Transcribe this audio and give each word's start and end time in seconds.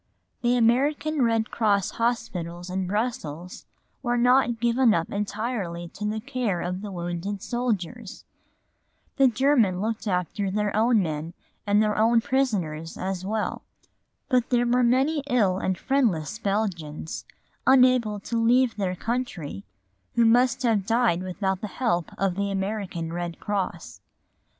The 0.41 0.57
American 0.57 1.21
Red 1.21 1.51
Cross 1.51 1.91
hospitals 1.91 2.71
in 2.71 2.87
Brussels 2.87 3.67
were 4.01 4.17
not 4.17 4.59
given 4.59 4.95
up 4.95 5.11
entirely 5.11 5.89
to 5.89 6.05
the 6.09 6.19
care 6.19 6.59
of 6.59 6.81
the 6.81 6.91
wounded 6.91 7.43
soldiers. 7.43 8.25
The 9.17 9.27
Germans 9.27 9.79
looked 9.79 10.07
after 10.07 10.49
their 10.49 10.75
own 10.75 11.03
men 11.03 11.35
and 11.67 11.83
their 11.83 12.19
prisoners 12.19 12.97
as 12.97 13.23
well. 13.23 13.61
But 14.27 14.49
there 14.49 14.65
were 14.65 14.81
many 14.81 15.21
ill 15.29 15.59
and 15.59 15.77
friendless 15.77 16.39
Belgians, 16.39 17.23
unable 17.67 18.19
to 18.21 18.43
leave 18.43 18.77
their 18.77 18.95
country, 18.95 19.65
who 20.15 20.25
must 20.25 20.63
have 20.63 20.83
died 20.87 21.21
without 21.21 21.61
the 21.61 21.67
help 21.67 22.09
of 22.17 22.33
the 22.33 22.49
American 22.49 23.13
Red 23.13 23.39
Cross. 23.39 24.01